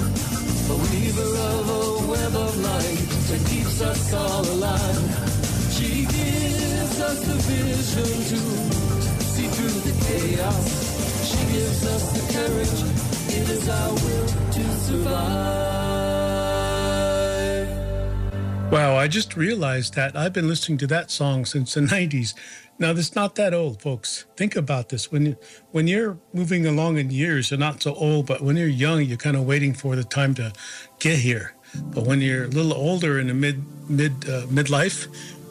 a 0.74 0.76
weaver 0.86 1.32
of 1.52 1.64
a 1.70 1.84
web 2.12 2.34
of 2.36 2.54
light 2.70 3.02
that 3.30 3.42
keeps 3.50 3.82
us 3.82 4.14
all 4.14 4.46
alive. 4.56 5.04
She 5.76 6.06
gives 6.06 7.00
us 7.02 7.20
the 7.30 7.38
vision 7.50 8.12
to 8.32 8.40
see 9.34 9.48
through 9.48 9.80
the 9.88 9.96
chaos. 10.06 10.66
She 11.30 11.42
gives 11.54 11.86
us 11.88 12.04
the 12.16 12.24
courage. 12.34 13.06
It 13.38 13.50
is 13.50 13.70
our 13.70 13.94
will 13.94 14.28
to 14.52 14.64
survive. 14.86 15.85
Wow, 18.72 18.98
I 18.98 19.08
just 19.08 19.38
realized 19.38 19.94
that 19.94 20.16
I've 20.16 20.34
been 20.34 20.48
listening 20.48 20.78
to 20.80 20.88
that 20.88 21.12
song 21.12 21.46
since 21.46 21.74
the 21.76 21.82
90s. 21.96 22.34
Now, 22.78 22.92
that's 22.92 23.16
not 23.16 23.36
that 23.36 23.54
old, 23.54 23.82
folks. 23.82 24.26
Think 24.36 24.56
about 24.56 24.90
this. 24.90 25.12
When 25.12 25.38
when 25.72 25.88
you're 25.88 26.18
moving 26.34 26.66
along 26.66 26.98
in 26.98 27.10
years, 27.10 27.52
you're 27.52 27.60
not 27.60 27.82
so 27.82 27.94
old, 27.94 28.26
but 28.26 28.42
when 28.42 28.58
you're 28.58 28.68
young, 28.68 29.04
you're 29.04 29.18
kind 29.18 29.38
of 29.38 29.46
waiting 29.46 29.74
for 29.74 29.96
the 29.96 30.04
time 30.04 30.34
to 30.36 30.52
get 31.00 31.20
here. 31.20 31.56
But 31.76 32.06
when 32.06 32.20
you're 32.20 32.46
a 32.46 32.48
little 32.48 32.74
older 32.74 33.18
in 33.20 33.28
the 33.28 33.34
mid 33.34 33.64
mid 33.90 34.12
uh, 34.28 34.48
midlife, 34.48 35.08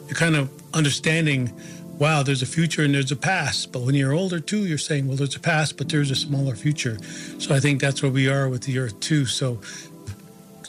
you're 0.07 0.15
kind 0.15 0.35
of 0.35 0.51
understanding, 0.75 1.51
wow, 1.97 2.21
there's 2.21 2.43
a 2.43 2.45
future 2.45 2.83
and 2.83 2.93
there's 2.93 3.11
a 3.11 3.15
past. 3.15 3.71
But 3.71 3.81
when 3.81 3.95
you're 3.95 4.13
older 4.13 4.39
too, 4.39 4.65
you're 4.67 4.77
saying, 4.77 5.07
well, 5.07 5.17
there's 5.17 5.35
a 5.35 5.39
past, 5.39 5.77
but 5.77 5.89
there's 5.89 6.11
a 6.11 6.15
smaller 6.15 6.55
future. 6.55 6.99
So 7.39 7.55
I 7.55 7.59
think 7.59 7.81
that's 7.81 8.03
where 8.03 8.11
we 8.11 8.29
are 8.29 8.49
with 8.49 8.63
the 8.63 8.77
Earth 8.77 8.99
too. 8.99 9.25
So 9.25 9.61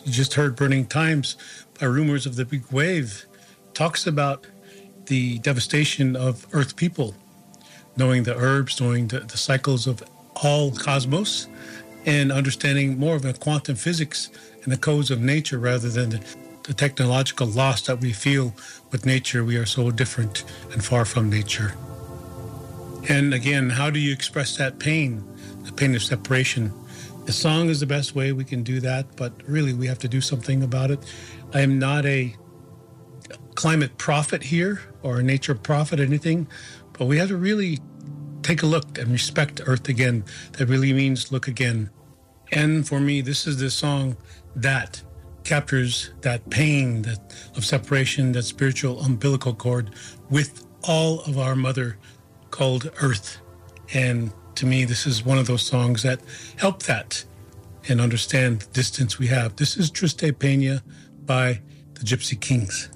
you 0.05 0.13
just 0.13 0.35
heard 0.35 0.57
Burning 0.57 0.87
Times 0.87 1.37
by 1.79 1.87
Rumors 1.87 2.27
of 2.27 2.37
the 2.37 2.45
Big 2.45 2.65
Wave 2.73 3.27
talks 3.75 4.07
about 4.07 4.47
the 5.07 5.39
devastation 5.39 6.17
of 6.17 6.47
Earth 6.53 6.77
people, 6.77 7.15
knowing 7.97 8.23
the 8.23 8.37
herbs, 8.37 8.81
knowing 8.81 9.09
the, 9.09 9.21
the 9.21 9.37
cycles 9.37 9.87
of 9.87 10.03
all 10.43 10.71
cosmos, 10.73 11.49
and 12.05 12.33
understanding 12.33 12.99
more 12.99 13.17
of 13.17 13.23
the 13.23 13.35
quantum 13.35 13.77
physics 13.77 14.31
and 14.63 14.73
the 14.73 14.77
codes 14.77 15.11
of 15.11 15.21
nature 15.21 15.59
rather 15.59 15.89
than 15.89 16.11
the, 16.11 16.25
the 16.65 16.75
technological 16.75 17.47
loss 17.47 17.83
that 17.83 18.01
we 18.01 18.13
feel 18.13 18.55
with 18.91 19.05
nature. 19.05 19.45
We 19.45 19.57
are 19.57 19.67
so 19.67 19.91
different 19.91 20.45
and 20.73 20.85
far 20.85 21.05
from 21.05 21.29
nature. 21.29 21.75
And 23.09 23.35
again, 23.35 23.71
how 23.71 23.91
do 23.91 23.99
you 23.99 24.13
express 24.13 24.57
that 24.57 24.79
pain, 24.79 25.23
the 25.65 25.73
pain 25.73 25.95
of 25.95 26.03
separation? 26.03 26.73
The 27.27 27.33
song 27.33 27.71
is 27.71 27.81
the 27.81 27.87
best 27.87 28.15
way 28.15 28.31
we 28.31 28.45
can 28.45 28.63
do 28.63 28.79
that, 28.81 29.17
but 29.17 29.33
really 29.49 29.75
we 29.75 29.89
have 29.89 29.99
to 29.99 30.09
do 30.09 30.21
something 30.21 30.63
about 30.63 30.93
it. 30.93 31.01
I 31.57 31.61
am 31.61 31.79
not 31.79 32.05
a 32.05 32.37
climate 33.55 33.97
prophet 33.97 34.43
here 34.43 34.83
or 35.03 35.21
a 35.21 35.23
nature 35.23 35.55
prophet 35.55 35.99
or 35.99 36.03
anything, 36.03 36.49
but 36.93 37.07
we 37.07 37.17
have 37.17 37.29
to 37.29 37.37
really 37.39 37.79
take 38.43 38.63
a 38.63 38.67
look 38.67 38.99
and 38.99 39.11
respect 39.11 39.63
Earth 39.65 39.89
again. 39.89 40.27
That 40.59 40.67
really 40.67 40.93
means 40.93 41.33
look 41.33 41.49
again. 41.49 41.89
And 42.53 42.87
for 42.87 43.01
me, 43.01 43.23
this 43.23 43.47
is 43.47 43.57
the 43.57 43.71
song 43.71 44.19
that 44.55 45.03
captures 45.45 46.11
that 46.21 46.51
pain 46.51 47.01
that 47.03 47.35
of 47.57 47.65
separation, 47.65 48.33
that 48.33 48.43
spiritual 48.43 49.01
umbilical 49.01 49.55
cord 49.55 49.95
with 50.29 50.67
all 50.83 51.21
of 51.21 51.39
our 51.39 51.57
mother 51.57 51.97
called 52.51 52.91
Earth. 53.01 53.39
And 53.95 54.31
to 54.57 54.67
me, 54.67 54.85
this 54.85 55.07
is 55.07 55.25
one 55.25 55.39
of 55.39 55.47
those 55.47 55.63
songs 55.63 56.03
that 56.03 56.21
help 56.59 56.83
that 56.83 57.25
and 57.89 57.99
understand 57.99 58.61
the 58.61 58.67
distance 58.75 59.19
we 59.19 59.29
have. 59.29 59.57
This 59.57 59.79
is 59.79 59.91
Triste 59.91 60.39
Pena 60.39 60.83
by 61.27 61.61
the 61.95 62.05
Gipsy 62.05 62.37
Kings. 62.37 62.89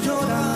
llorar. 0.00 0.47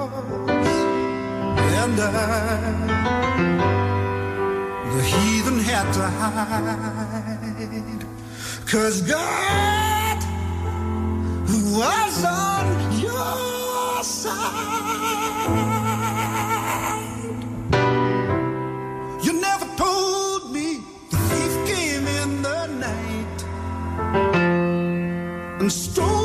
yours 0.00 0.48
and 1.82 2.00
I. 2.00 2.04
The 4.94 5.02
heathen 5.02 5.58
had 5.60 5.86
to 5.94 6.06
hide, 6.20 7.50
cause 8.66 9.02
God, 9.02 10.18
who 11.48 11.58
was 11.78 12.24
on 12.24 12.66
your 13.00 14.02
side, 14.02 14.36
you 19.22 19.32
never 19.40 19.66
told 19.76 20.52
me 20.52 20.66
the 21.10 21.16
thief 21.30 21.54
came 21.70 22.06
in 22.06 22.42
the 22.42 22.66
night 22.66 23.40
and 25.60 25.70
stole. 25.72 26.19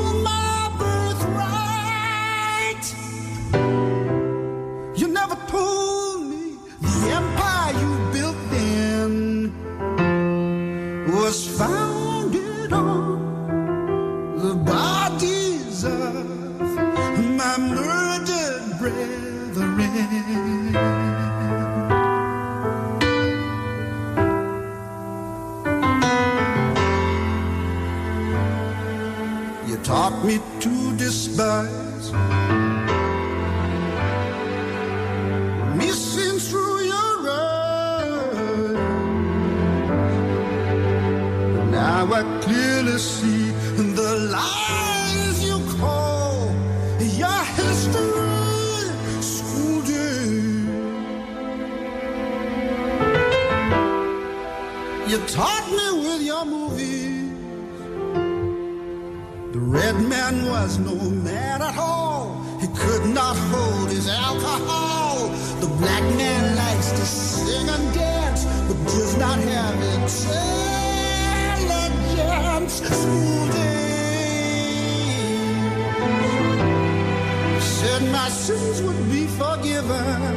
sins 78.46 78.80
would 78.84 79.10
be 79.10 79.26
forgiven 79.26 80.36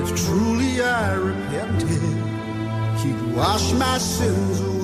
if 0.00 0.08
truly 0.24 0.80
I 0.80 1.12
repented. 1.12 2.02
He'd 3.00 3.20
wash 3.36 3.74
my 3.74 3.98
sins 3.98 4.60
away. 4.60 4.74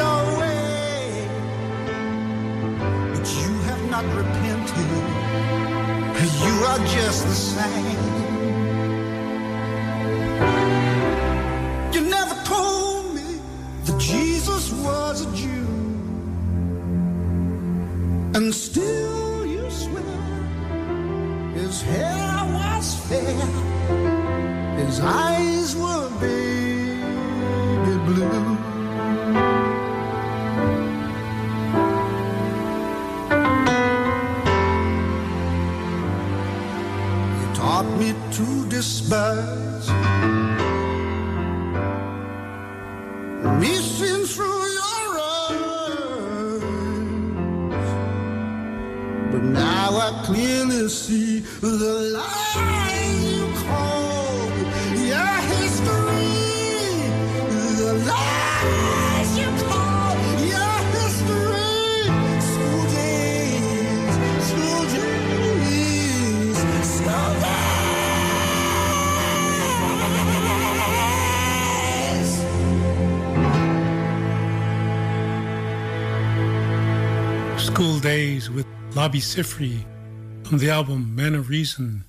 Your 0.00 0.22
way, 0.40 1.28
but 3.12 3.26
you 3.42 3.52
have 3.68 3.82
not 3.94 4.06
repented. 4.20 4.90
You 6.46 6.54
are 6.70 6.82
just 6.96 7.20
the 7.28 7.36
same. 7.54 7.99
Days 78.10 78.50
with 78.50 78.66
Labi 78.90 79.22
Siffre 79.22 79.84
from 80.44 80.58
the 80.58 80.68
album 80.68 81.14
Man 81.14 81.36
of 81.36 81.48
Reason 81.48 82.06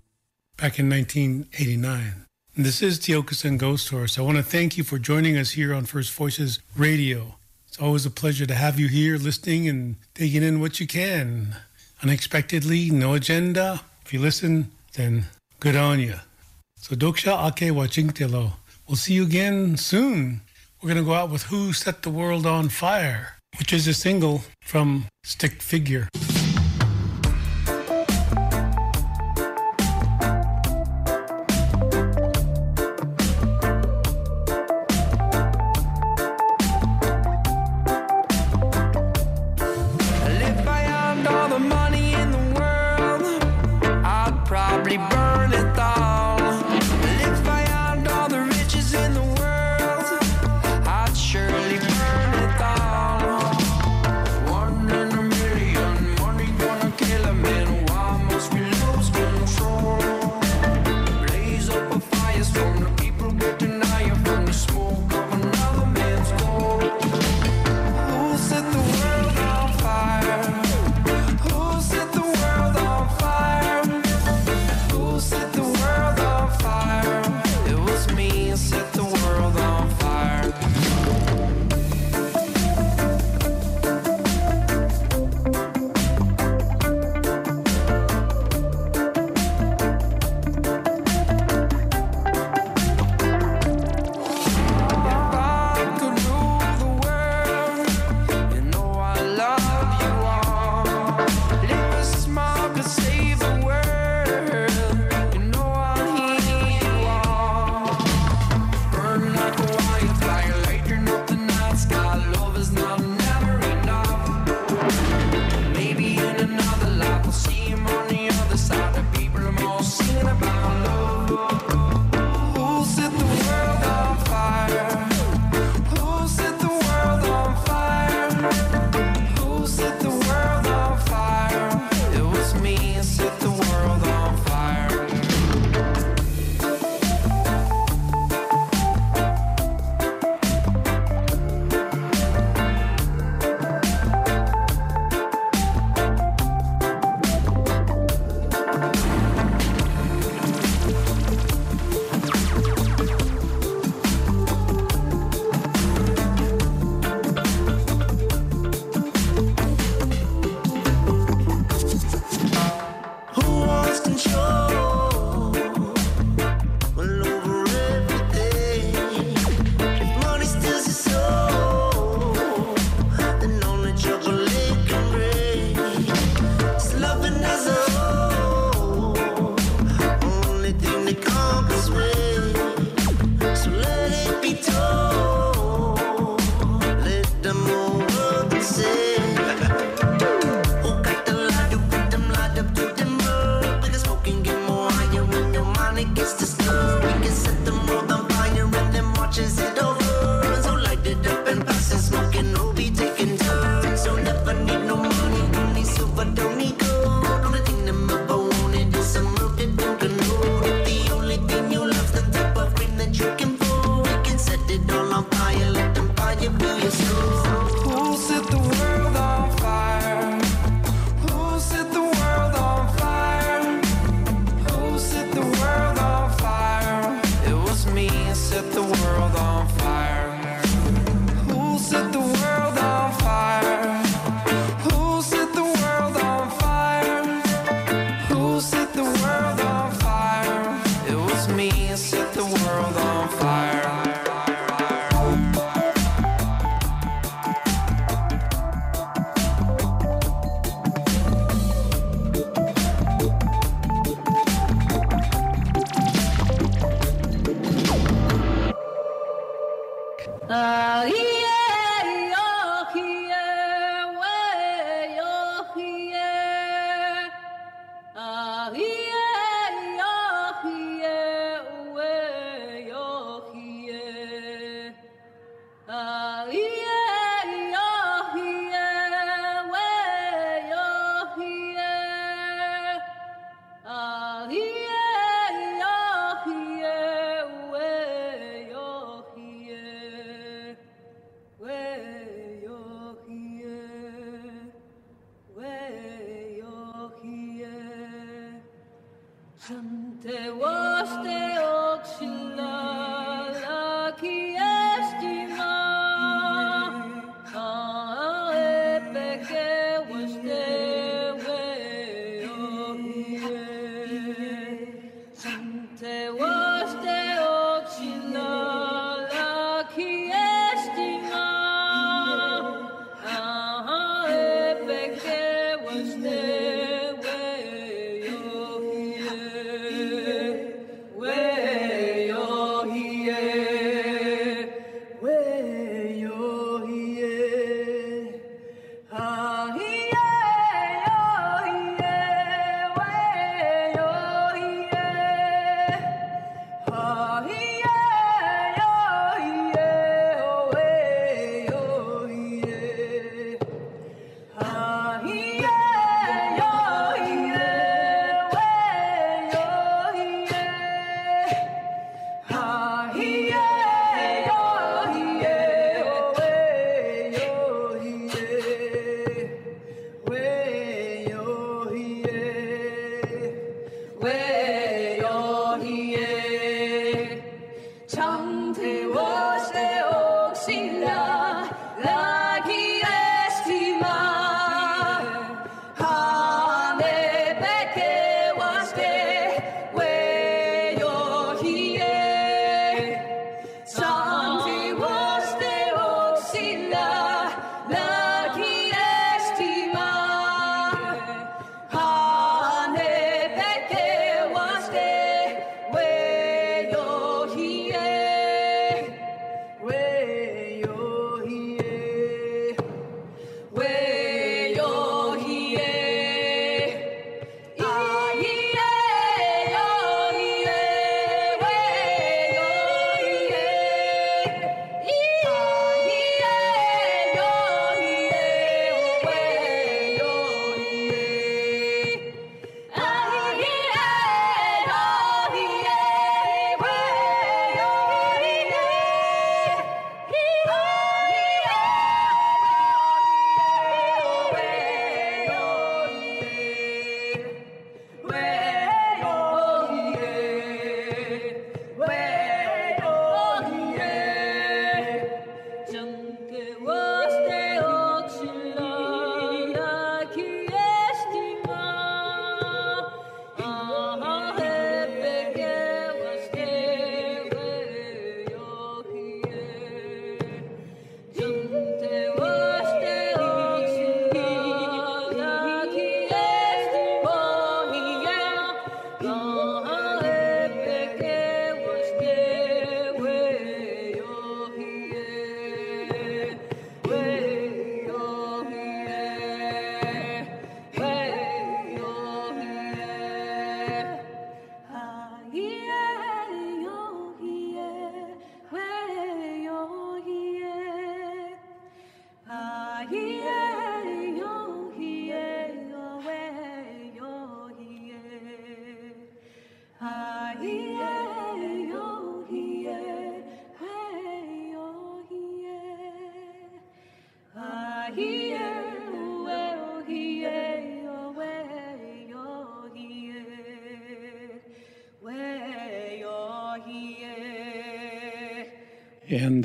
back 0.57 0.79
in 0.79 0.89
1989. 0.89 2.25
And 2.55 2.65
this 2.65 2.81
is 2.81 2.97
Tiokasin 2.97 3.59
Ghosthorse. 3.59 4.17
I 4.17 4.23
want 4.23 4.37
to 4.37 4.43
thank 4.43 4.77
you 4.77 4.83
for 4.83 4.97
joining 4.97 5.37
us 5.37 5.51
here 5.51 5.75
on 5.75 5.85
First 5.85 6.11
Voices 6.13 6.57
Radio. 6.75 7.35
It's 7.67 7.77
always 7.77 8.03
a 8.07 8.09
pleasure 8.09 8.47
to 8.47 8.55
have 8.55 8.79
you 8.79 8.87
here 8.87 9.15
listening 9.17 9.69
and 9.69 9.97
taking 10.15 10.41
in 10.41 10.59
what 10.59 10.79
you 10.79 10.87
can. 10.87 11.57
Unexpectedly, 12.01 12.89
no 12.89 13.13
agenda. 13.13 13.81
If 14.03 14.11
you 14.11 14.19
listen, 14.21 14.71
then 14.93 15.25
good 15.59 15.75
on 15.75 15.99
you. 15.99 16.15
So 16.77 16.95
Doksha 16.95 17.33
Ake 17.47 17.71
Wachingtelo. 17.71 18.53
We'll 18.87 18.95
see 18.95 19.13
you 19.13 19.23
again 19.23 19.77
soon. 19.77 20.41
We're 20.81 20.89
going 20.89 21.05
to 21.05 21.07
go 21.07 21.13
out 21.13 21.29
with 21.29 21.43
Who 21.43 21.73
Set 21.73 22.01
the 22.01 22.09
World 22.09 22.47
on 22.47 22.69
Fire, 22.69 23.35
which 23.57 23.73
is 23.73 23.87
a 23.87 23.93
single 23.93 24.43
from 24.61 25.05
Stick 25.23 25.61
Figure. 25.61 26.07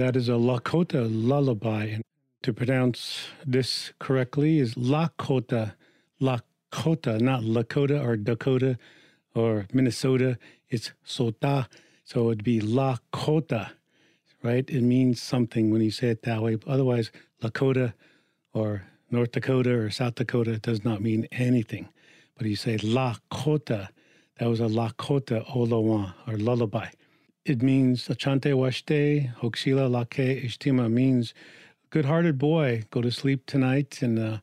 That 0.07 0.15
is 0.15 0.29
a 0.29 0.33
Lakota 0.33 1.09
lullaby. 1.11 1.87
And 1.87 2.03
to 2.45 2.53
pronounce 2.53 3.27
this 3.45 3.93
correctly 3.99 4.61
is 4.61 4.77
Lakota, 4.77 5.75
Lakota, 6.23 7.21
not 7.21 7.43
Lakota 7.43 8.01
or 8.07 8.17
Dakota 8.17 8.79
or 9.35 9.67
Minnesota. 9.73 10.39
It's 10.71 10.93
Sota. 11.05 11.67
So 12.05 12.29
it'd 12.31 12.45
be 12.45 12.61
Lakota, 12.61 13.71
right? 14.45 14.71
It 14.71 14.83
means 14.83 15.21
something 15.21 15.73
when 15.73 15.83
you 15.83 15.91
say 15.91 16.11
it 16.11 16.23
that 16.23 16.41
way. 16.41 16.57
Otherwise, 16.69 17.11
Lakota 17.43 17.93
or 18.53 18.85
North 19.11 19.33
Dakota 19.33 19.75
or 19.75 19.91
South 19.91 20.15
Dakota 20.15 20.59
does 20.59 20.85
not 20.85 21.03
mean 21.03 21.27
anything. 21.33 21.89
But 22.39 22.47
you 22.47 22.55
say 22.55 22.77
Lakota, 22.79 23.89
that 24.39 24.49
was 24.49 24.61
a 24.61 24.69
Lakota 24.69 25.45
Olawan 25.51 26.15
or 26.29 26.37
lullaby. 26.37 26.91
It 27.47 27.63
means 27.63 28.09
Achante 28.09 28.53
Washte, 28.53 29.33
Hoksila 29.37 29.89
Lake 29.89 30.45
Ishtima 30.45 30.91
means 30.91 31.33
good 31.91 32.05
hearted 32.05 32.39
boy, 32.39 32.83
go 32.91 33.01
to 33.01 33.13
sleep 33.13 33.47
tonight 33.47 34.03
and 34.03 34.19
uh, 34.19 34.39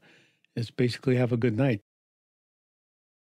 it's 0.55 0.71
basically 0.71 1.17
have 1.17 1.33
a 1.33 1.37
good 1.37 1.57
night. 1.57 1.81